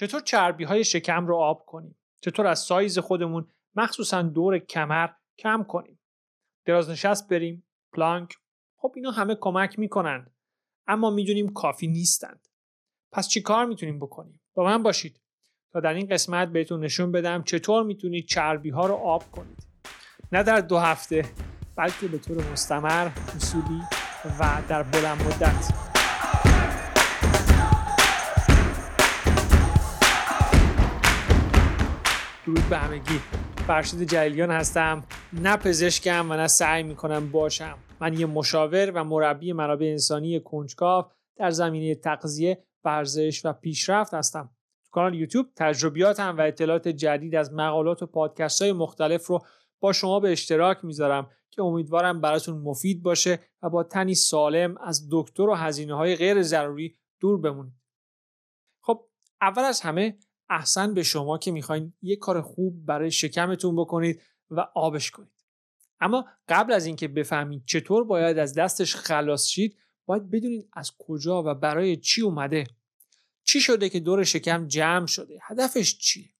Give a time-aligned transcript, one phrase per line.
[0.00, 5.64] چطور چربی های شکم رو آب کنیم؟ چطور از سایز خودمون مخصوصا دور کمر کم
[5.68, 6.00] کنیم؟
[6.66, 8.34] درازنشست بریم پلانک.
[8.76, 10.30] خب اینا همه کمک می‌کنن
[10.86, 12.48] اما می‌دونیم کافی نیستند.
[13.12, 15.20] پس چی کار می‌تونیم بکنیم؟ با من باشید.
[15.72, 19.66] تا در این قسمت بهتون نشون بدم چطور می‌تونید چربی ها رو آب کنید.
[20.32, 21.24] نه در دو هفته
[21.76, 23.82] بلکه به طور مستمر اصولی
[24.40, 25.79] و در بلند مدت.
[32.54, 33.18] درود به همگی.
[33.66, 35.04] فرشید جلیلیان هستم.
[35.32, 37.78] نه پزشکم و نه سعی می‌کنم باشم.
[38.00, 41.04] من یه مشاور و مربی منابع انسانی کنجکاو
[41.36, 44.50] در زمینه تغذیه ورزش و پیشرفت هستم.
[44.84, 49.38] تو کانال یوتیوب تجربیاتم و اطلاعات جدید از مقالات و پادکست های مختلف رو
[49.80, 55.08] با شما به اشتراک می‌ذارم که امیدوارم براتون مفید باشه و با تنی سالم از
[55.10, 57.74] دکتر و هزینه های غیر ضروری دور بمونید.
[58.82, 59.08] خب
[59.40, 60.18] اول از همه
[60.50, 65.44] احسن به شما که می‌خواین یه کار خوب برای شکمتون بکنید و آبش کنید.
[66.00, 69.76] اما قبل از اینکه بفهمید چطور باید از دستش خلاص شید
[70.06, 72.64] باید بدونید از کجا و برای چی اومده.
[73.44, 76.30] چی شده که دور شکم جمع شده؟ هدفش چیه؟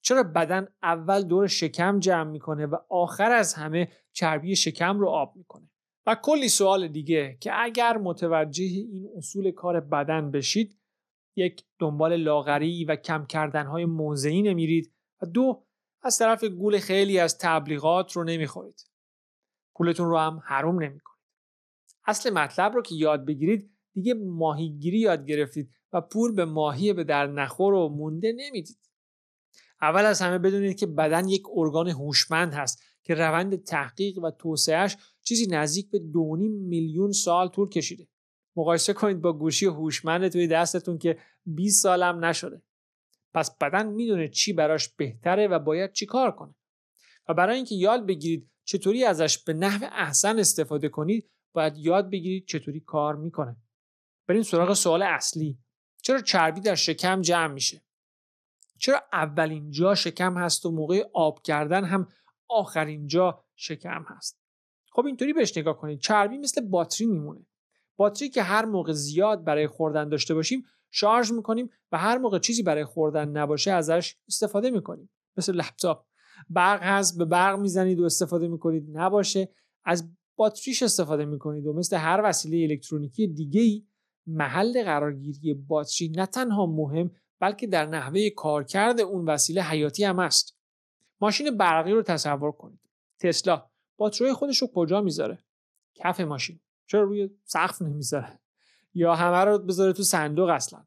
[0.00, 5.36] چرا بدن اول دور شکم جمع می‌کنه و آخر از همه چربی شکم رو آب
[5.36, 5.70] می‌کنه؟
[6.06, 10.78] و کلی سوال دیگه که اگر متوجه این اصول کار بدن بشید
[11.36, 14.92] یک دنبال لاغری و کم کردنهای موضعی نمیرید
[15.22, 15.66] و دو
[16.02, 18.90] از طرف گول خیلی از تبلیغات رو نمی‌خورید.
[19.74, 21.22] پولتون رو هم حروم نمی‌کنید.
[22.06, 27.04] اصل مطلب رو که یاد بگیرید دیگه ماهیگیری یاد گرفتید و پول به ماهی به
[27.04, 28.78] در نخور و مونده نمی‌دید.
[29.82, 34.96] اول از همه بدونید که بدن یک ارگان هوشمند هست که روند تحقیق و توسعهش
[35.22, 36.04] چیزی نزدیک به 2.5
[36.68, 38.08] میلیون سال طول کشیده.
[38.56, 42.62] مقایسه کنید با گوشی هوشمند توی دستتون که 20 سالم نشده.
[43.34, 46.54] پس بدن می‌دونه چی براش بهتره و باید چی کار کنه.
[47.28, 52.46] و برای اینکه یاد بگیرید چطوری ازش به نحو احسن استفاده کنید باید یاد بگیرید
[52.46, 53.56] چطوری کار می‌کنه.
[54.26, 55.58] بریم سراغ سوال اصلی.
[56.02, 57.82] چرا چربی در شکم جمع میشه؟
[58.78, 62.08] چرا اولین جا شکم هست و موقع آب کردن هم
[62.48, 64.40] آخرین جا شکم هست؟
[64.90, 66.00] خب اینطوری بهش نگاه کنید.
[66.00, 67.46] چربی مثل باتری میمونه.
[67.96, 72.62] باتری که هر موقع زیاد برای خوردن داشته باشیم شارژ می‌کنیم و هر موقع چیزی
[72.62, 75.10] برای خوردن نباشه ازش استفاده می‌کنیم.
[75.36, 76.06] مثل لپتاپ.
[76.50, 78.84] برق هست به برق می‌زنید و استفاده می‌کنید.
[78.92, 79.48] نباشه.
[79.84, 83.86] از باتریش استفاده می‌کنید و مثل هر وسیله الکترونیکی دیگه ای
[84.26, 90.58] محل قرارگیری باتری نه تنها مهم بلکه در نحوه کارکرد اون وسیله حیاتی هم است.
[91.20, 92.80] ماشین برقی رو تصور کنید.
[93.20, 93.70] تسلا.
[93.96, 95.38] باتری خودش رو کجا می‌ذاره؟
[95.94, 96.60] کف ماشین.
[96.86, 98.38] چرا روی سقف نمی‌ذاره؟
[98.94, 100.84] یا همه رو بذاره تو صندوق اصلا؟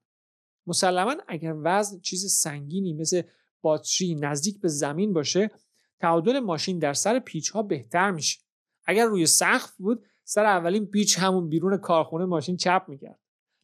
[0.68, 3.22] مسلما اگر وزن چیز سنگینی مثل
[3.62, 5.52] باتری نزدیک به زمین باشه
[6.00, 8.40] تعادل ماشین در سر پیچ ها بهتر میشه.
[8.86, 13.20] اگر روی سقف بود سر اولین پیچ همون بیرون کارخونه ماشین چپ می‌کرد.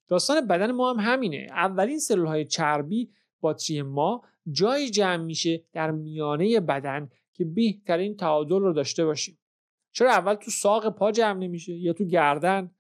[0.08, 1.48] داستان بدن ما هم همینه.
[1.52, 3.10] اولین سلول های چربی
[3.42, 9.38] باتری ما جایی جمع میشه در میانه بدن که بهترین تعادل رو داشته باشیم.
[9.96, 12.72] چرا اول تو ساق پا جمع نمیشه یا تو گردن؟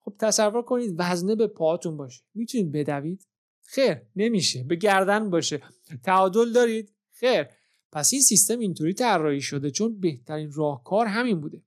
[0.00, 2.22] خب تصور کنید وزنه به پاتون باشه.
[2.34, 3.28] می‌تونید بدوید؟
[3.62, 4.64] خیر نمیشه.
[4.64, 5.62] به گردن باشه.
[6.02, 7.46] تعادل دارید؟ خیر.
[7.92, 11.62] پس این سیستم اینطوری طراحی شده چون بهترین راهکار همین بوده.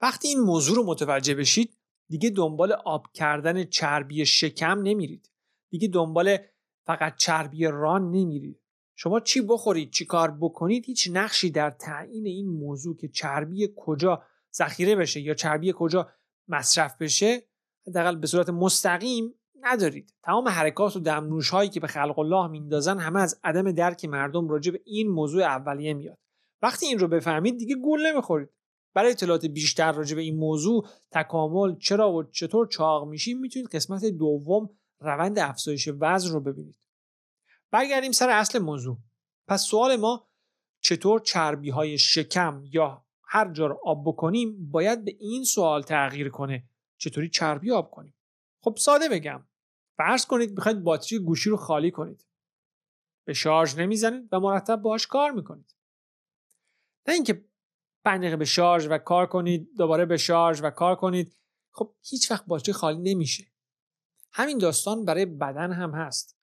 [0.00, 1.76] وقتی این موضوع رو متوجه بشید
[2.08, 5.30] دیگه دنبال آب کردن چربی شکم نمیرید.
[5.70, 6.38] دیگه دنبال
[6.86, 8.60] فقط چربی ران نمیرید.
[8.94, 14.22] شما چی بخورید چی کار بکنید هیچ نقشی در تعیین این موضوع که چربی کجا
[14.56, 16.08] ذخیره بشه یا چربی کجا
[16.48, 17.42] مصرف بشه
[17.86, 20.14] حداقل به صورت مستقیم ندارید.
[20.22, 24.48] تمام حرکات و دمنوش هایی که به خلق الله میندازن همه از عدم درک مردم
[24.48, 26.18] راجع به این موضوع اولیه میاد.
[26.62, 28.48] وقتی این رو بفهمید دیگه گول نمی‌خورید.
[28.94, 34.04] برای اطلاعات بیشتر راجع به این موضوع تکامل چرا و چطور چاق میشیم می‌تونید قسمت
[34.04, 34.70] دوم
[35.00, 36.76] روند افزایش وزن رو ببینید.
[37.70, 38.98] برگردیم سر اصل موضوع.
[39.48, 40.28] پس سوال ما
[40.80, 43.03] چطور چربی های شکم یا
[43.34, 46.68] هر جا رو آب بکنیم باید به این سوال تغییر کنه.
[46.96, 48.14] چطوری چربی آب کنیم؟
[48.60, 49.46] خب ساده بگم.
[49.96, 52.26] فرض کنید می‌خواید باتری گوشی رو خالی کنید.
[53.24, 55.74] به شارژ نمی‌زنید و مرتب باهاش کار می‌کنید.
[57.08, 57.44] نه اینکه
[58.04, 61.36] پنج دقیقه به شارژ و کار کنید دوباره به شارژ و کار کنید.
[61.70, 63.52] خب هیچ وقت باتری خالی نمیشه.
[64.32, 66.38] همین داستان برای بدن هم هست.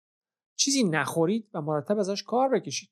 [0.55, 2.89] چیزی نخورید و مرتب ازش کار بکشید.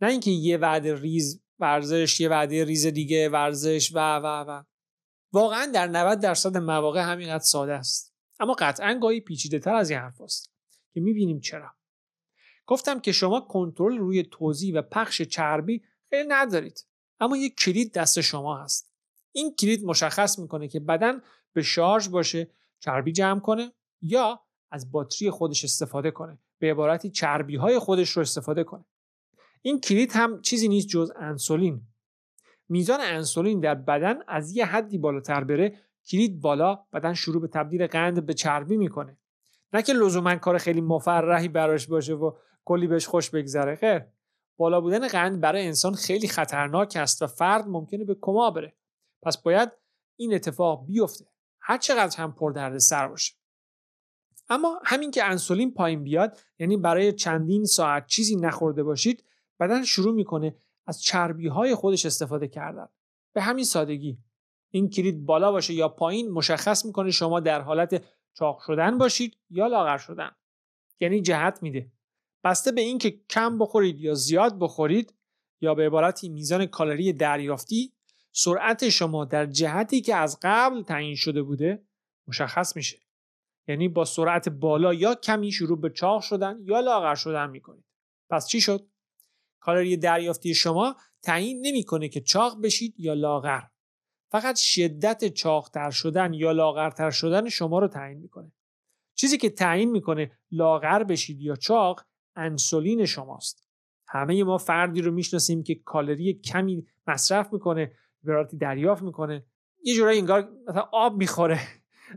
[0.00, 4.62] نه اینکه یه وعده ریز ورزش یه وعده ریز دیگه ورزش و و و.
[5.32, 8.14] واقعا در 90 درصد مواقع همینقدر ساده است.
[8.40, 10.52] اما قطعا گاهی پیچیده تر از این حرف است
[10.92, 11.70] که می‌بینیم چرا.
[12.66, 16.86] گفتم که شما کنترل روی توزیع و پخش چربی خیلی ندارید
[17.20, 18.92] اما یک کلید دست شما هست.
[19.32, 21.22] این کلید مشخص می‌کنه که بدن
[21.52, 23.72] به شارژ باشه چربی جمع کنه
[24.02, 24.40] یا
[24.70, 28.84] از باتری خودش استفاده کنه به عبارتی چربی های خودش رو استفاده کنه.
[29.66, 31.82] این کلید هم چیزی نیست جز انسولین.
[32.68, 35.78] میزان انسولین در بدن از یه حدی بالاتر بره
[36.10, 39.18] کلید بالا بدن شروع به تبدیل قند به چربی می‌کنه.
[39.72, 42.32] نه که لزوما کار خیلی مفرحی براش باشه و
[42.64, 44.02] کلی بهش خوش بگذره خیر
[44.56, 48.74] بالا بودن قند برای انسان خیلی خطرناک است و فرد ممکنه به کما بره.
[49.22, 49.70] پس باید
[50.16, 51.26] این اتفاق بیفته.
[51.60, 53.34] هر چقدر هم پر سر باشه.
[54.48, 59.24] اما همین که انسولین پایین بیاد یعنی برای چندین ساعت چیزی نخورده باشید
[59.64, 60.56] بدن شروع می‌کنه
[60.86, 62.88] از چربی های خودش استفاده کردن.
[63.34, 64.18] به همین سادگی.
[64.70, 69.66] این کلید بالا باشه یا پایین مشخص می‌کنه شما در حالت چاق شدن باشید یا
[69.66, 70.30] لاغر شدن.
[71.00, 71.92] یعنی جهت میده.
[72.44, 75.14] بسته به اینکه کم بخورید یا زیاد بخورید
[75.60, 77.92] یا به عبارتی میزان کالری دریافتی
[78.32, 81.86] سرعت شما در جهتی که از قبل تعیین شده بوده
[82.28, 82.98] مشخص میشه.
[83.68, 87.84] یعنی با سرعت بالا یا کمی شروع به چاق شدن یا لاغر شدن می‌کنید.
[88.30, 88.86] پس چی شد؟
[89.64, 93.60] کالری دریافتی شما تعیین نمی‌کنه که چاق بشید یا لاغر.
[94.30, 98.52] فقط شدت چاقتر شدن یا لاغرتر شدن شما رو تعیین می‌کنه.
[99.14, 102.00] چیزی که تعیین می‌کنه لاغر بشید یا چاق
[102.36, 103.68] انسولین شماست.
[104.08, 109.46] همه ما فردی رو می‌شناسیم که کالری کمی مصرف می‌کنه براتی دریافت می‌کنه.
[109.84, 111.60] یه جورایی انگار مثلا آب می‌خوره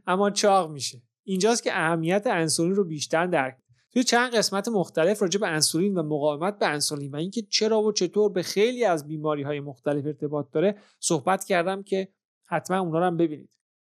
[0.07, 1.01] اما چاق میشه.
[1.23, 3.57] اینجاست که اهمیت انسولین رو بیشتر درک
[3.97, 7.91] توی چند قسمت مختلف راجع به انسولین و مقاومت به انسولین و اینکه چرا و
[7.91, 12.07] چطور به خیلی از بیماری های مختلف ارتباط داره صحبت کردم که
[12.47, 13.49] حتما اونا رو هم ببینید.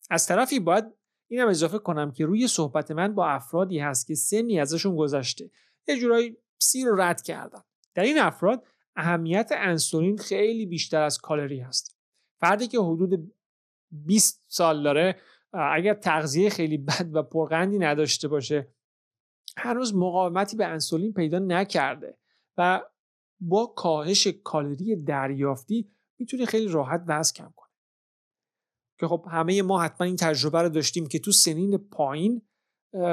[0.09, 0.85] از طرفی باید
[1.27, 5.49] اینم اضافه کنم که روی صحبت من با افرادی هست که سنی ازشون گذشته.
[5.87, 7.61] یه جورایی سی رو رد کردن.
[7.95, 8.65] در این افراد
[8.95, 11.97] اهمیت انسولین خیلی بیشتر از کالری هست.
[12.39, 13.33] فردی که حدود
[13.91, 15.15] 20 سال داره
[15.53, 18.67] اگر تغذیه خیلی بد و پرقندی نداشته باشه
[19.57, 22.17] هنوز مقاومتی به انسولین پیدا نکرده
[22.57, 22.81] و
[23.39, 27.69] با کاهش کالری دریافتی می‌تونه خیلی راحت وزن کم کنه.
[28.99, 32.41] که خب همه ما حتما این تجربه رو داشتیم که تو سنین پایین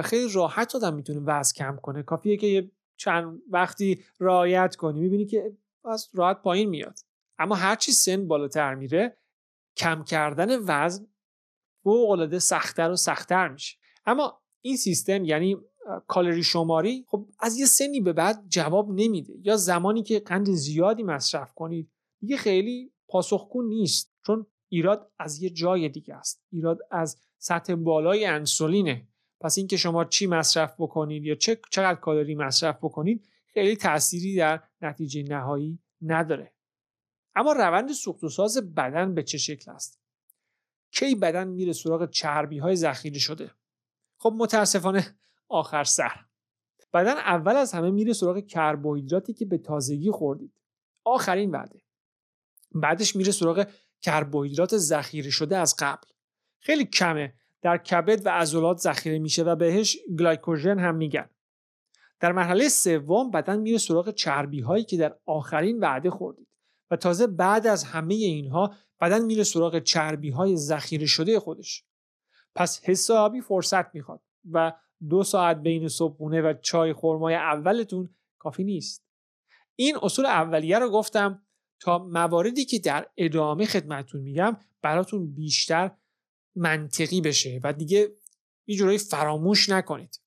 [0.04, 2.02] خیلی راحت آدم می‌تونه وزن کم کنه.
[2.02, 6.98] کافیه که چند وقتی رعایت کنی می‌بینی که از راحت پایین میاد.
[7.38, 9.16] اما هرچی سن بالاتر میره
[9.76, 11.06] کم کردن وزن
[11.82, 13.78] فوق العاده سختتر و سختتر میشه.
[14.06, 15.56] اما این سیستم یعنی
[16.06, 19.34] کالری شماری خب از یه سنی به بعد جواب نمیده.
[19.42, 21.90] یا زمانی که قند زیادی مصرف کنید
[22.20, 24.14] دیگه خیلی پاسخگو نیست.
[24.26, 26.42] چون ایراد از یه جای دیگه است.
[26.52, 29.08] ایراد از سطح بالای انسولینه.
[29.40, 34.62] پس اینکه شما چی مصرف بکنید یا چه چقدر کالری مصرف بکنید خیلی تأثیری در
[34.82, 36.54] نتیجه نهایی نداره.
[37.34, 40.00] اما روند سوخت و ساز بدن به چه شکل است؟
[40.92, 43.50] کی بدن میره سراغ چربی های ذخیره شده؟
[44.18, 45.18] خب متاسفانه
[45.50, 46.24] آخر سر.
[46.94, 50.52] بدن اول از همه میره سراغ کربوهیدراتی که به تازگی خوردید.
[51.04, 51.80] آخرین وعده.
[52.74, 53.66] بعدش میره سراغ
[54.00, 56.08] کربوهیدرات ذخیره شده از قبل.
[56.60, 57.34] خیلی کمه.
[57.62, 61.30] در کبد و عضلات ذخیره میشه و بهش گلایکوژن هم میگن.
[62.20, 66.48] در مرحله سوم بدن میره سراغ چربی هایی که در آخرین وعده خوردید
[66.90, 71.84] و تازه بعد از همه اینها بدن میره سراغ چربی های ذخیره شده خودش.
[72.54, 74.20] پس حسابی فرصت می‌خواد
[74.52, 74.72] و
[75.08, 79.04] دو ساعت بین صبحونه و چای خرمای اولتون کافی نیست.
[79.76, 81.42] این اصول اولیه رو گفتم
[81.80, 85.90] تا مواردی که در ادامه خدمتون میگم براتون بیشتر
[86.56, 88.08] منطقی بشه و دیگه
[88.66, 90.20] یه جورایی فراموش نکنید.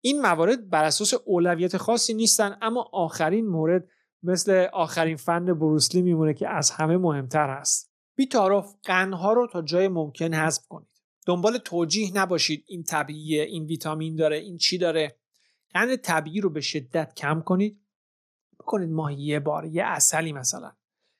[0.00, 3.88] این موارد بر اساس اولویت خاصی نیستن اما آخرین مورد
[4.22, 7.92] مثل آخرین فن بروسلی میمونه که از همه مهمتر هست.
[8.16, 8.28] بی
[8.84, 10.95] قنها رو تا جای ممکن حذف کنید.
[11.26, 12.64] دنبال توجیه نباشید.
[12.66, 15.16] این طبیعیه این ویتامین داره این چی داره.
[15.74, 17.80] قند طبیعی رو به شدت کم کنید.
[18.60, 20.72] بکنید ماهی یه بار یه اصلی مثلا.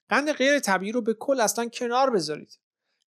[0.08, 2.58] قند غیر طبیعی رو به کل اصلا کنار بذارید.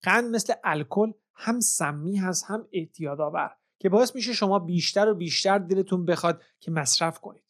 [0.02, 5.14] قند مثل الکل هم سمی هست هم اعتیاد آور که باعث میشه شما بیشتر و
[5.14, 7.42] بیشتر دلتون بخواد که مصرف کنید.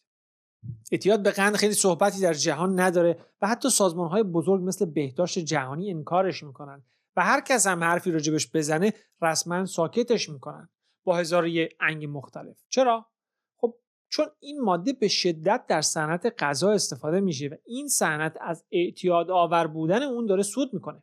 [0.93, 5.39] اعتیاد به قند خیلی صحبتی در جهان نداره و حتی سازمان های بزرگ مثل بهداشت
[5.39, 6.83] جهانی انکارش می‌کنن.
[7.19, 10.69] و هر کس هم حرفی راجبش بزنه رسما ساکتش می‌کنن.
[11.05, 12.57] با هزار یه انگ مختلف.
[12.69, 13.07] چرا؟
[13.57, 13.75] خب
[14.09, 19.31] چون این ماده به شدت در صنعت غذا استفاده میشه و این صنعت از اعتیاد
[19.31, 21.03] آور بودن اون داره سود می‌کنه.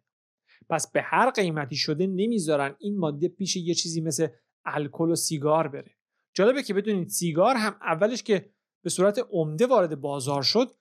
[0.70, 4.28] پس به هر قیمتی شده نمی‌ذارن این ماده پیش یه چیزی مثل
[4.66, 5.96] الکل و سیگار بره.
[6.34, 8.50] جالبه که بدونید سیگار هم اولش که
[8.84, 10.76] به صورت عمده وارد بازار شد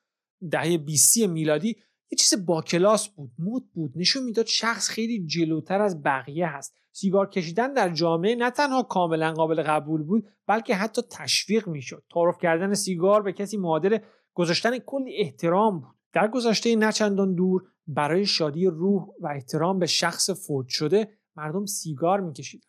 [0.50, 1.76] دهه 20 میلادی
[2.14, 6.75] یه چیز با کلاس بود مد بود نشون می‌داد شخص خیلی جلوتر از بقیه هست.
[6.92, 12.04] سیگار کشیدن در جامعه نه تنها کاملا قابل قبول بود بلکه حتی تشویق می‌شد.
[12.12, 13.99] تعارف کردن سیگار به کسی معادل
[14.35, 15.97] گذاشتن کلی احترام بود.
[16.12, 22.21] در گذشته نچندان دور برای شادی روح و احترام به شخص فوت شده مردم سیگار
[22.21, 22.68] میکشیدن.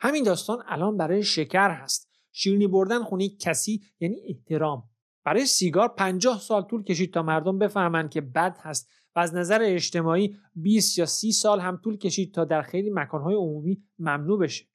[0.00, 2.10] همین داستان الان برای شکر هست.
[2.32, 4.82] شیرینی بردن خونه کسی یعنی احترام.
[5.26, 9.58] برای سیگار 50 سال طول کشید تا مردم بفهمند که بد هست و از نظر
[9.62, 14.66] اجتماعی 20 یا 30 سال هم طول کشید تا در خیلی مکانهای عمومی ممنوع بشه.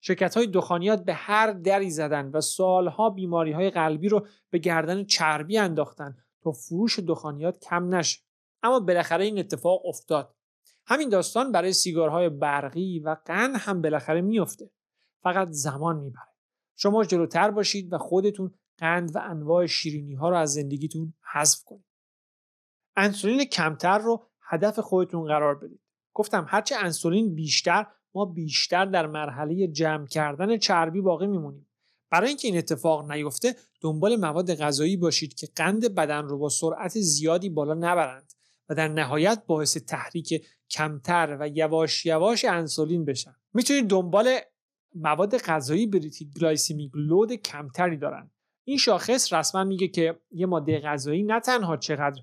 [0.00, 5.04] شرکت های دخانیات به هر دری زدن و سالها بیماری های قلبی رو به گردن
[5.04, 8.20] چربی انداختن تا فروش دخانیات کم نشه.
[8.62, 10.34] اما بالاخره این اتفاق افتاد.
[10.86, 14.70] همین داستان برای سیگارهای برقی و قند هم بالاخره میفته.
[15.22, 16.28] فقط زمان می‌بره.
[16.76, 21.84] شما جلوتر باشید و خودتون قند و انواع شیرینی ها رو از زندگیتون حذف کنید.
[22.96, 25.80] انسولین کمتر رو هدف خودتون قرار بدید.
[26.14, 31.68] گفتم هرچه انسولین بیشتر ما بیشتر در مرحله جمع کردن چربی باقی میمونیم.
[32.10, 37.00] برای اینکه این اتفاق نیفته دنبال مواد غذایی باشید که قند بدن رو با سرعت
[37.00, 38.32] زیادی بالا نبرند
[38.68, 43.34] و در نهایت باعث تحریک کمتر و یواش یواش انسولین بشن.
[43.54, 44.38] می‌تونید دنبال
[44.94, 48.30] مواد غذایی برید که glycemic load کمتری دارن.
[48.68, 52.22] این شاخص رسما میگه که یه ماده غذایی نه تنها چقدر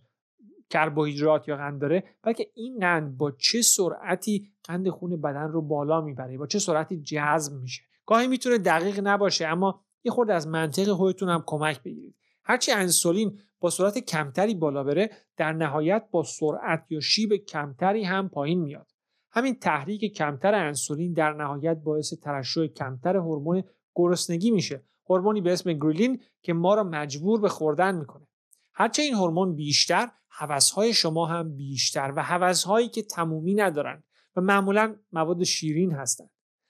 [0.69, 6.01] کربوهیدرات یا قند داره بلکه این قند با چه سرعتی قند خون بدن رو بالا
[6.01, 7.83] می‌بره با چه سرعتی جذب میشه.
[8.05, 12.15] گاهی می‌تونه دقیق نباشه اما یه خورده از منطق خودتون هم کمک بگیرید.
[12.43, 18.29] هرچی انسولین با سرعت کمتری بالا بره در نهایت با سرعت یا شیب کمتری هم
[18.29, 18.91] پایین میاد.
[19.31, 23.63] همین تحریک کمتر انسولین در نهایت باعث ترشح کمتر هورمون
[23.95, 24.83] گرسنگی میشه.
[25.09, 28.27] هورمونی به اسم گریلین که ما را مجبور به خوردن می‌کنه.
[28.74, 34.03] هرچه این هورمون بیشتر حوثهای شما هم بیشتر و حوثهایی که تمومی ندارن
[34.35, 36.29] و معمولا مواد شیرین هستند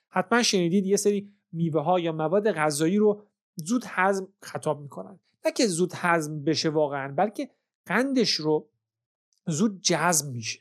[0.09, 3.23] حتما شنیدید یه سری میوه ها یا مواد غذایی رو
[3.55, 5.19] زود هضم خطاب می‌کنن.
[5.45, 7.49] نه که زود هضم بشه واقعا بلکه
[7.85, 8.69] قندش رو
[9.47, 10.59] زود جذب میشه.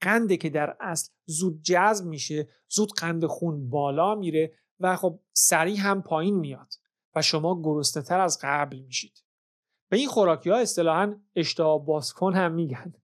[0.00, 5.76] قنده که در اصل زود جذب میشه زود قند خون بالا میره و خب سریع
[5.76, 6.74] هم پایین میاد
[7.14, 9.22] و شما گرسنه تر از قبل میشید.
[9.88, 12.94] به این خوراکی ها اصطلاحا اشتها بازکن هم میگن.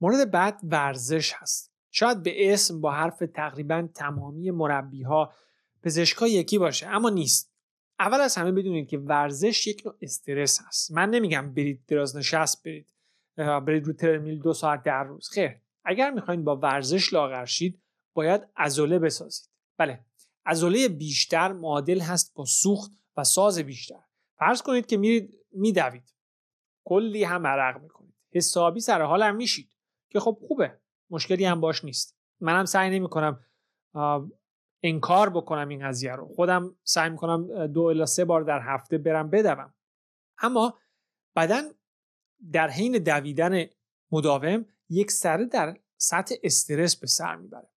[0.00, 1.72] مورد بعد ورزش هست.
[1.90, 5.32] شاید به اسم با حرف تقریبا تمامی مربی ها
[5.82, 7.52] پزشکا یکی باشه اما نیست.
[7.98, 10.92] اول از همه بدونید که ورزش یک نوع استرس هست.
[10.92, 12.92] من نمیگم برید دراز نشست برید
[13.36, 15.28] برید رو ترمیل دو ساعت در روز.
[15.28, 17.82] خیر اگر می‌خواین با ورزش لاغر شید
[18.14, 19.48] باید عضله بسازید.
[19.78, 20.00] بله.
[20.46, 24.00] عضله بیشتر معادل هست با سوخت و ساز بیشتر.
[24.38, 26.14] فرض کنید که میرید میدوید.
[26.84, 28.14] کلی هم عرق می‌کنید.
[28.32, 29.70] حسابی سر حال هم میشید.
[30.10, 30.78] که خب خوبه.
[31.10, 32.18] مشکلی هم باش نیست.
[32.40, 33.44] منم سعی نمی‌کنم
[34.82, 36.28] انکار بکنم این قضیه رو.
[36.28, 39.74] خودم سعی می‌کنم دو الا سه بار در هفته برم بدوم.
[40.38, 40.78] اما
[41.36, 41.62] بدن
[42.52, 43.66] در حین دویدن
[44.10, 47.71] مداوم یک سره در سطح استرس به سر می‌بره.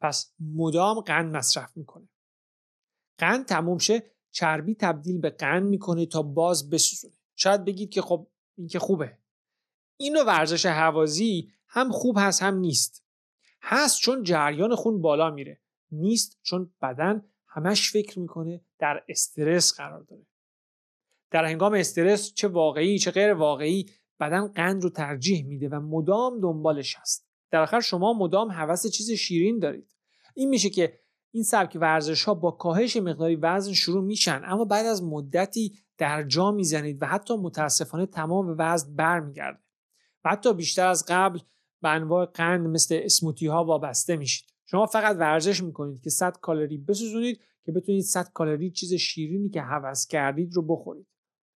[0.00, 2.08] پس مدام قند مصرف می‌کنه.
[3.18, 7.14] قند تموم شه چربی تبدیل به قند می‌کنه تا باز بسوزونه.
[7.36, 9.18] شاید بگید که خب این که خوبه.
[9.96, 13.04] این نوع ورزش حوازی هم خوب هست هم نیست.
[13.62, 15.60] هست چون جریان خون بالا میره.
[15.90, 20.26] نیست چون بدن همش فکر می‌کنه در استرس قرار داره.
[21.30, 23.90] در هنگام استرس چه واقعی چه غیر واقعی
[24.20, 27.27] بدن قند رو ترجیح میده و مدام دنبالش هست.
[27.50, 29.96] در آخر شما مدام حوث چیز شیرین دارید.
[30.34, 30.98] این میشه که
[31.30, 36.22] این سبک ورزش ها با کاهش مقداری وزن شروع میشن اما بعد از مدتی در
[36.22, 39.58] جا می‌زنید و حتی متاسفانه تمام وزن برمیگرده.
[40.24, 41.38] و حتی بیشتر از قبل
[41.82, 44.48] به انواع قند مثل اسموتی ها وابسته میشید.
[44.66, 49.62] شما فقط ورزش می‌کنید که 100 کالری بسوزونید که بتونید 100 کالری چیز شیرینی که
[49.62, 51.06] هوس کردید رو بخورید.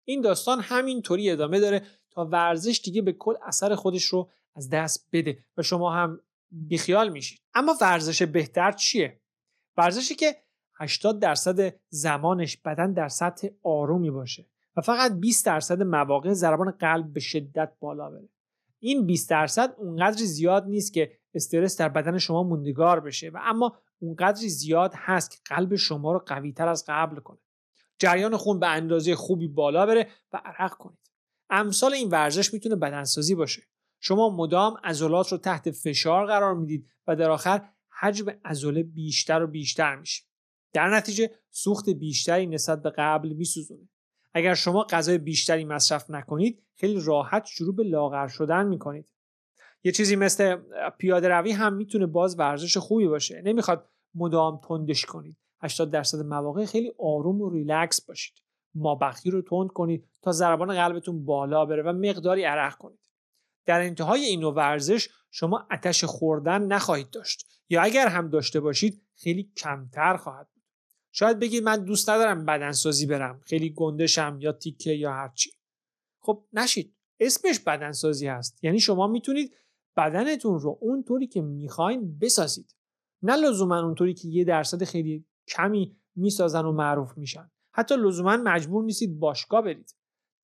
[0.05, 1.81] این داستان همینطوری ادامه داره
[2.11, 7.09] تا ورزش دیگه به کل اثر خودش رو از دست بده و شما هم بیخیال
[7.09, 7.41] میشید.
[7.53, 9.21] اما ورزش بهتر چیه؟
[9.77, 10.35] ورزشی که
[10.79, 17.13] 80 درصد زمانش بدن در سطح آرومی باشه و فقط 20 درصد مواقع ضربان قلب
[17.13, 18.29] به شدت بالا بره.
[18.79, 23.77] این 20 درصد اونقدری زیاد نیست که استرس در بدن شما موندگار بشه و اما
[23.99, 27.39] اونقدری زیاد هست که قلب شما رو قوی تر از قبل کنه.
[27.99, 31.11] جریان خون به اندازه خوبی بالا بره و عرق کنید.
[31.49, 33.61] امثال این ورزش می‌تونه بدنسازی باشه.
[34.03, 39.47] شما مدام عضلات رو تحت فشار قرار می‌دید و در آخر حجم عضله بیشتر و
[39.47, 40.23] بیشتر میشه.
[40.73, 43.89] در نتیجه سوخت بیشتری نسبت به قبل میسوزونه.
[44.33, 49.05] اگر شما غذای بیشتری مصرف نکنید خیلی راحت شروع به لاغر شدن می‌کنید.
[49.83, 50.55] یه چیزی مثل
[50.97, 53.41] پیاده روی هم می‌تونه باز ورزش خوبی باشه.
[53.45, 55.37] نمی‌خواد مدام تندش کنید.
[55.61, 58.35] 80 درصد مواقع خیلی آروم و ریلکس باشید.
[58.75, 62.99] مابخی رو تند کنید تا ضربان قلبتون بالا بره و مقداری عرق کنید.
[63.65, 67.47] در انتهای این ورزش شما اتش خوردن نخواهید داشت.
[67.69, 70.63] یا اگر هم داشته باشید خیلی کمتر خواهد بود.
[71.11, 73.41] شاید بگید من دوست ندارم بدنسازی برم.
[73.43, 75.51] خیلی گندشم یا تیکه یا هرچی
[76.19, 76.95] خب نشید.
[77.19, 78.63] اسمش بدنسازی هست.
[78.63, 79.55] یعنی شما می‌تونید
[79.97, 82.75] بدنتون رو اونطوری که می‌خواین بسازید.
[83.21, 87.51] نه لزوما اونطوری که یه درصد خیلی کمی می‌سازن و معروف میشن.
[87.73, 89.95] حتی لزوما مجبور نیستید باشگاه برید.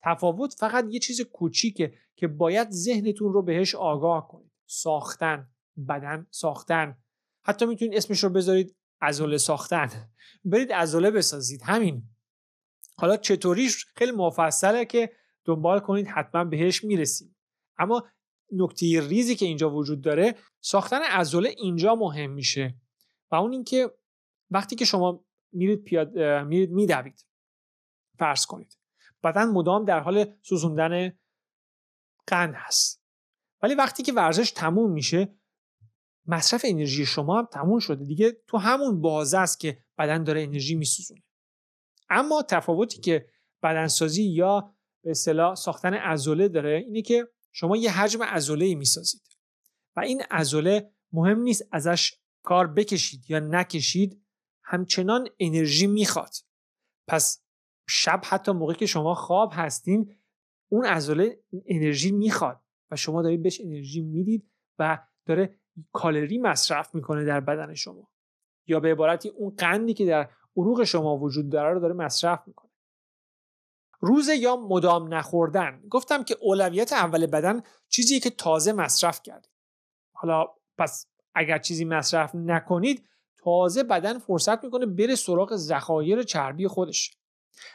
[0.02, 4.52] تفاوت فقط یه چیز کوچیکه که باید ذهنتون رو بهش آگاه کنید.
[4.66, 5.50] ساختن
[5.88, 6.98] بدن ساختن.
[7.42, 10.10] حتی می‌تونید اسمش رو بذارید ازوله ساختن.
[10.44, 11.62] برید ازوله بسازید.
[11.62, 12.02] همین.
[12.96, 15.12] حالا چطوریش؟ خیلی مفصله که
[15.44, 17.36] دنبال کنید حتما بهش می‌رسید.
[17.78, 18.08] اما
[18.52, 22.74] نکته ریزی که اینجا وجود داره ساختن ازوله اینجا مهم میشه.
[23.30, 23.90] و اون اینکه
[24.50, 27.26] وقتی که شما میرید پیاد میرید میدوید
[28.18, 28.78] فرض کنید.
[29.22, 31.18] بدن مدام در حال سوزوندن
[32.26, 33.02] قند هست.
[33.62, 35.38] ولی وقتی که ورزش تموم میشه
[36.26, 38.36] مصرف انرژی شما هم تموم شده دیگه.
[38.46, 41.22] تو همون بازه است که بدن داره انرژی میسوزونه.
[42.10, 43.28] اما تفاوتی که
[43.62, 49.22] بدنسازی یا به اصطلاح ساختن عضله داره اینه که شما یه حجم عضله ای می‌سازید
[49.96, 54.24] و این عضله مهم نیست ازش کار بکشید یا نکشید
[54.62, 56.34] همچنان انرژی می‌خواد.
[57.06, 57.42] پس
[57.88, 60.16] شب حتی موقعی که شما خواب هستین
[60.68, 65.58] اون عضله انرژی می‌خواد و شما دارید بهش انرژی می‌دید و داره
[65.92, 68.08] کالری مصرف می‌کنه در بدن شما.
[68.66, 72.70] یا به عبارتی اون قندی که در عروق شما وجود داره رو داره مصرف می‌کنه.
[74.00, 75.82] روز یا مدام نخوردن.
[75.90, 79.50] گفتم که اولویت اول بدن چیزی که تازه مصرف کردید.
[80.12, 80.46] حالا
[80.78, 87.18] پس اگر چیزی مصرف نکنید تازه بدن فرصت می‌کنه بره سراغ ذخایر چربی خودش.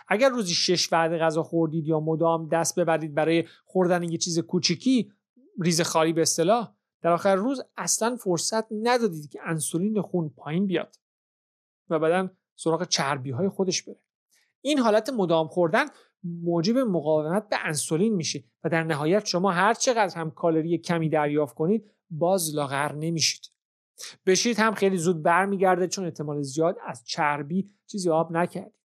[0.07, 5.11] اگر روزی شش وعده غذا خوردید یا مدام دست ببرید برای خوردن یه چیز کوچیکی
[5.61, 10.95] ریز خالی به اصطلاح در آخر روز اصلا فرصت ندادید که انسولین خون پایین بیاد
[11.89, 13.99] و بدن سراغ چربی های خودش بره.
[14.61, 15.85] این حالت مدام خوردن
[16.23, 21.55] موجب مقاومت به انسولین میشه و در نهایت شما هر چقدر هم کالری کمی دریافت
[21.55, 23.41] کنید باز لاغر نمیشید.
[24.25, 28.82] بشید هم خیلی زود برمیگرده چون احتمال زیاد از چربی چیزی آب نکردید.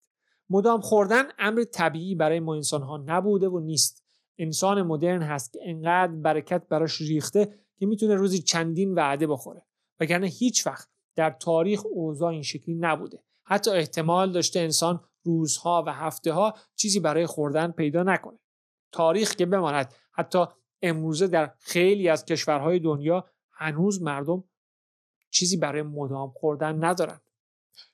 [0.50, 4.04] مدام خوردن امر طبیعی برای ما انسان ها نبوده و نیست.
[4.38, 9.62] انسان مدرن هست که انقدر برکت براش ریخته که می‌تونه روزی چندین وعده بخوره.
[10.00, 13.22] وگرنه هیچ وقت در تاریخ اوضاع این شکلی نبوده.
[13.44, 18.38] حتی احتمال داشته انسان روزها و هفته ها چیزی برای خوردن پیدا نکنه.
[18.92, 20.44] تاریخ که بماند حتی
[20.82, 24.44] امروزه در خیلی از کشورهای دنیا هنوز مردم
[25.30, 27.20] چیزی برای مدام خوردن ندارن.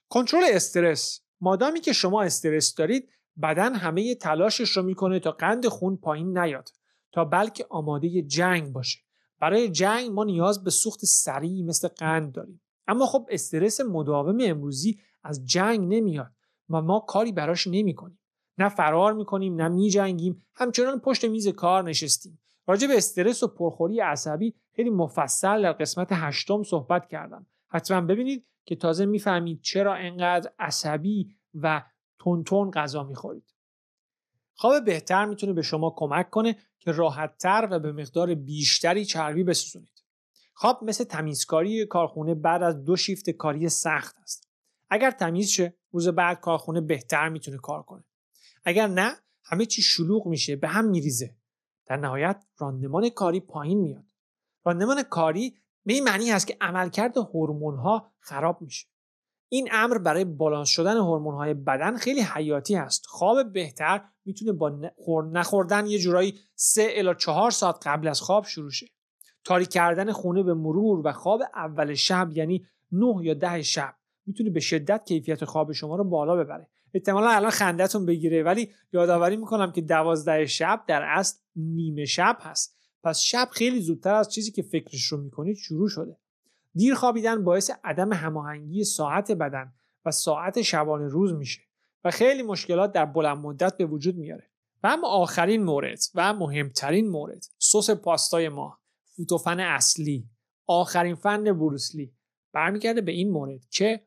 [0.08, 3.08] کنترل استرس مادامی که شما استرس دارید
[3.42, 6.68] بدن همه تلاشش رو می‌کنه تا قند خون پایین نیاد
[7.12, 8.98] تا بلکه آماده جنگ باشه.
[9.40, 12.62] برای جنگ ما نیاز به سوخت سریع مثل قند داریم.
[12.86, 16.32] اما خب استرس مداوم امروزی از جنگ نمیاد
[16.68, 18.18] و ما کاری براش نمی‌کنیم.
[18.58, 22.40] نه فرار می‌کنیم نه میجنگیم همچنان پشت میز کار نشستیم.
[22.66, 27.46] راجع به استرس و پرخوری عصبی خیلی مفصل در قسمت هشتم صحبت کردم.
[27.68, 31.82] حتما ببینید که تازه می‌فهمید چرا انقدر عصبی و
[32.18, 33.54] تون غذا می‌خورید.
[34.54, 40.02] خواب بهتر می‌تونه به شما کمک کنه که راحتتر و به مقدار بیشتری چربی بسوزونید.
[40.54, 44.48] خواب مثل تمیزکاری کارخونه بعد از دو شیفت کاری سخت است.
[44.90, 48.04] اگر تمیز شه روز بعد کارخونه بهتر می‌تونه کار کنه.
[48.64, 49.12] اگر نه
[49.44, 51.36] همه چی شلوغ میشه به هم میریزه.
[51.86, 54.04] در نهایت راندمان کاری پایین میاد.
[54.64, 58.86] راندمان کاری به این معنی هست که عملکرد هورمون ها خراب میشه.
[59.48, 64.72] این امر برای بالانس شدن هورمون های بدن خیلی حیاتی است خواب بهتر می‌تونه با
[65.32, 68.86] نخوردن یه جورایی 3 الی 4 ساعت قبل از خواب شروع شه.
[69.44, 73.94] تاریک کردن خونه به مرور و خواب اول شب یعنی 9 یا 10 شب
[74.26, 76.68] می‌تونه به شدت کیفیت خواب شما رو بالا ببره.
[76.94, 82.81] احتمالا الان خندهتون بگیره ولی یادآوری می‌کنم که دوازده شب در اصل نیمه شب هست.
[83.04, 86.16] پس شب خیلی زودتر از چیزی که فکرش رو می‌کنید شروع شده.
[86.74, 89.72] دیر خوابیدن باعث عدم هماهنگی ساعت بدن
[90.04, 91.62] و ساعت شبانه روز میشه
[92.04, 94.50] و خیلی مشکلات در بلند مدت به وجود میاره.
[94.82, 98.78] و اما آخرین مورد و مهمترین مورد سس پاستای ما
[99.16, 100.30] فوتوفن اصلی
[100.66, 102.14] آخرین فن بروسلی
[102.52, 104.06] برمیگرده به این مورد که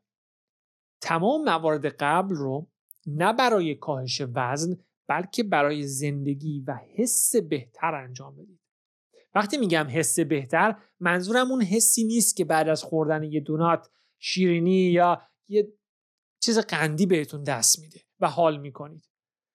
[1.02, 2.68] تمام موارد قبل رو
[3.08, 4.78] نه برای کاهش وزن
[5.08, 8.60] بلکه برای زندگی و حس بهتر انجام بدید.
[9.36, 14.92] وقتی میگم حس بهتر منظورم اون حسی نیست که بعد از خوردن یه دونات شیرینی
[14.92, 15.74] یا یه
[16.40, 19.10] چیز قندی بهتون دست میده و حال می‌کنید.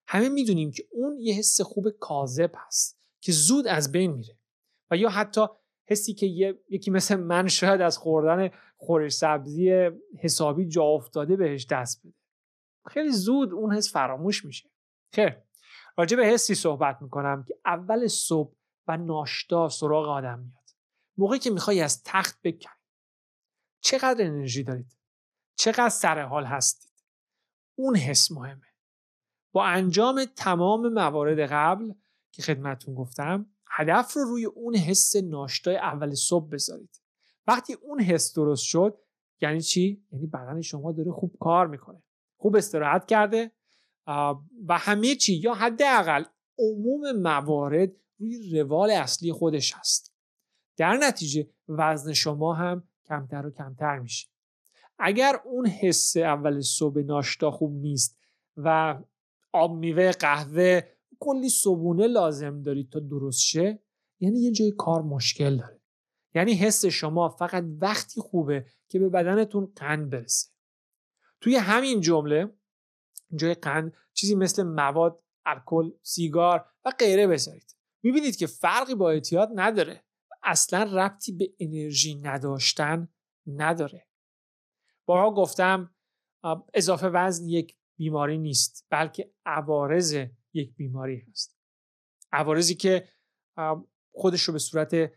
[0.09, 4.39] همه می‌دونیم که اون یه حس خوب کاذب هست که زود از بین میره
[4.91, 5.47] و یا حتی
[5.89, 6.27] حسی که
[6.69, 9.91] یکی مثل من شاید از خوردن خورش سبزی
[10.21, 12.15] حسابی جا افتاده بهش دست بده.
[12.87, 14.71] خیلی زود اون حس فراموش میشه.
[15.15, 15.37] خیر
[15.97, 18.60] راجع به حسی صحبت می‌کنم که اول صبح
[18.91, 20.71] و ناشتا سراغ آدم میاد.
[21.17, 22.73] موقعی که می‌خوای از تخت بکنی
[23.81, 24.97] چقدر انرژی دارید؟
[25.55, 26.93] چقدر سر حال هستید؟
[27.75, 28.67] اون حس مهمه.
[29.53, 31.93] با انجام تمام موارد قبل
[32.33, 37.03] که خدمتون گفتم هدف رو روی اون حس ناشتای اول صبح بذارید.
[37.47, 38.99] وقتی اون حس درست شد
[39.41, 42.03] یعنی چی؟ یعنی بدن شما داره خوب کار می‌کنه.
[42.37, 43.53] خوب استراحت کرده
[44.67, 46.25] و همه چی یا حداقل
[46.59, 50.15] عموم موارد روی روال اصلی خودش هست.
[50.77, 54.29] در نتیجه وزن شما هم کمتر و کمتر میشه.
[54.99, 58.19] اگر اون حس اول صبح ناشتا خوب نیست
[58.57, 58.99] و
[59.53, 60.81] آب میوه قهوه
[61.19, 63.83] کلی صبونه لازم دارید تا درست شه
[64.21, 65.81] یعنی یه جای کار مشکل داره.
[66.35, 70.49] یعنی حس شما فقط وقتی خوبه که به بدنتون قند برسه.
[71.41, 72.51] توی همین جمله
[73.37, 77.80] جای قند چیزی مثل مواد الکل سیگار و غیره بذارید.
[78.03, 80.05] می‌بینید که فرقی با اعتیاد نداره.
[80.43, 83.09] اصلا ربطی به انرژی نداشتن
[83.47, 84.07] نداره.
[85.07, 85.95] بارها گفتم
[86.75, 91.57] اضافه وزن یک بیماری نیست بلکه عوارض یک بیماری هست.
[92.33, 93.09] عوارضی که
[94.13, 95.13] خودش رو به صورت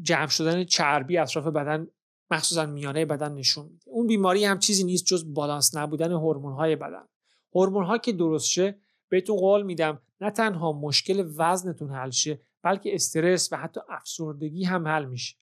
[0.00, 1.86] جمع شدن چربی اطراف بدن
[2.30, 3.84] مخصوصا میانه بدن نشون میده.
[3.86, 7.08] اون بیماری هم چیزی نیست جز بالانس نبودن هورمون های بدن.
[7.54, 12.94] هورمون ها که درست شه بهتون قول میدم نه تنها مشکل وزنتون حل شه بلکه
[12.94, 15.36] استرس و حتی افسردگی هم حل میشه.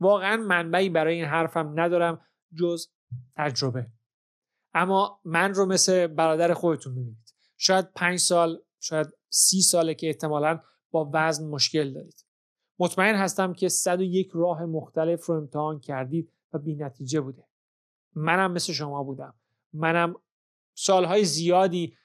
[0.00, 2.20] واقعا منبعی برای این حرفم ندارم
[2.54, 2.88] جز
[3.36, 3.86] تجربه.
[4.74, 10.60] اما من رو مثل برادر خودتون ببینید شاید پنج سال شاید سی ساله که احتمالا
[10.90, 12.24] با وزن مشکل دارید.
[12.78, 17.44] مطمئن هستم که 101 راه مختلف رو امتحان کردید و بی نتیجه بوده.
[18.14, 19.34] منم مثل شما بودم.
[19.72, 20.14] منم
[20.74, 21.96] سالهای زیادی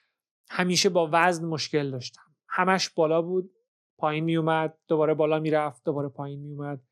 [0.50, 2.22] همیشه با وزن مشکل داشتم.
[2.48, 3.50] همش بالا بود
[3.98, 6.82] پایین می اومد دوباره بالا می‌رفت دوباره پایین می اومد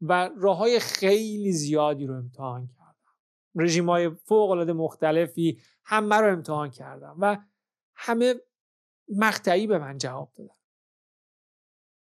[0.00, 3.12] و راه های خیلی زیادی رو امتحان کردم.
[3.54, 7.38] رژیم های فوق العاده مختلفی همه رو امتحان کردم و
[7.94, 8.34] همه
[9.08, 10.54] مقطعی به من جواب دادن.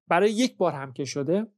[0.09, 1.53] برای یک بار هم که شده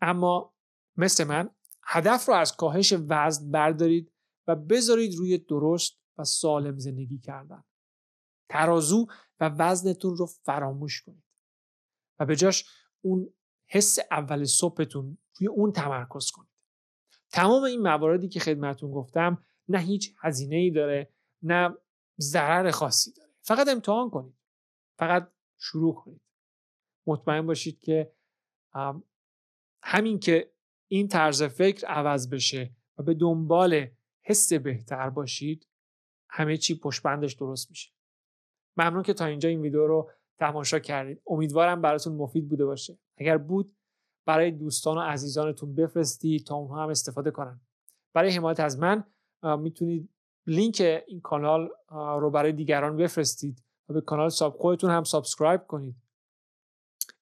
[0.00, 0.54] اما
[0.96, 1.50] مثل من
[1.84, 4.12] هدف رو از کاهش وزن بردارید
[4.46, 7.64] و بذارید روی درست و سالم زندگی کردن.
[8.52, 9.06] ترازو
[9.40, 11.24] و وزنتون رو فراموش کنید.
[12.18, 12.64] و به جاش
[13.00, 13.34] اون
[13.66, 16.48] حس اول صبحتون روی اون تمرکز کنید.
[17.30, 21.12] تمام این مواردی که خدمتون گفتم نه هیچ هزینه ای داره
[21.42, 21.74] نه
[22.20, 23.30] ضرر خاصی داره.
[23.40, 24.34] فقط امتحان کنید.
[24.98, 26.20] فقط شروع کنید.
[27.06, 28.12] مطمئن باشید که
[29.82, 30.52] همین که
[30.88, 33.86] این طرز فکر عوض بشه و به دنبال
[34.22, 35.68] حس بهتر باشید
[36.28, 37.92] همه چی پشبندش درست میشه.
[38.76, 41.22] ممنون که تا اینجا این ویدیو رو تماشا کردید.
[41.26, 42.98] امیدوارم براتون مفید بوده باشه.
[43.18, 43.76] اگر بود
[44.26, 47.60] برای دوستان و عزیزانتون بفرستید تا اونها هم استفاده کنن.
[48.12, 49.04] برای حمایت از من
[49.58, 50.08] می‌تونید
[50.46, 55.96] لینک این کانال رو برای دیگران بفرستید و به کانال ساب خودتون هم subscribe کنید.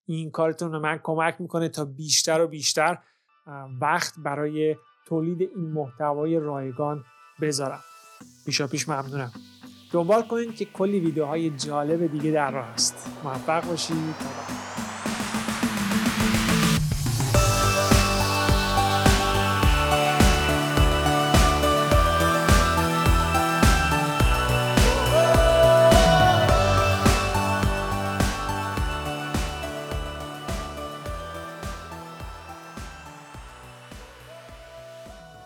[0.07, 2.99] این کارتون من کمک می‌کنه تا بیشتر و بیشتر
[3.81, 7.05] وقت برای تولید این محتوای رایگان
[7.41, 7.81] بذارم.
[8.47, 9.33] پیشا پیش ممنونم.
[9.93, 13.09] دنبال کنید که کلی ویدیوهای جالب دیگه در راه است.
[13.25, 13.97] موفق باشید